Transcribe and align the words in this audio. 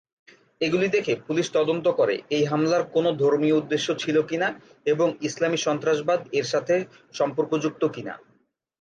এগুলি 0.61 0.87
দেখে 0.87 1.13
পুলিশ 1.27 1.47
তদন্ত 1.53 1.85
করে 1.91 2.15
এই 2.29 2.43
হামলার 2.45 2.83
কোন 2.93 3.05
ধর্মীয় 3.17 3.55
উদ্দেশ্য 3.57 3.87
ছিল 3.97 4.17
কিনা 4.21 4.47
এবং 4.85 5.07
ইসলামি 5.21 5.57
সন্ত্রাসবাদ 5.57 6.19
এর 6.31 6.45
সাথে 6.45 6.75
সম্পর্কযুক্ত 7.13 7.83
কিনা। 7.87 8.13